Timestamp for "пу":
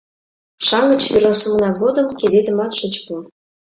3.05-3.13